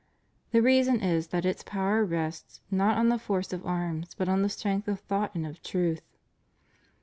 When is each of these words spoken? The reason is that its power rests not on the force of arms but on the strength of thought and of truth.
The 0.49 0.63
reason 0.63 0.99
is 0.99 1.27
that 1.27 1.45
its 1.45 1.61
power 1.61 2.03
rests 2.03 2.59
not 2.71 2.97
on 2.97 3.09
the 3.09 3.19
force 3.19 3.53
of 3.53 3.63
arms 3.67 4.15
but 4.15 4.27
on 4.27 4.41
the 4.41 4.49
strength 4.49 4.87
of 4.87 4.99
thought 5.01 5.35
and 5.35 5.45
of 5.45 5.61
truth. 5.61 6.01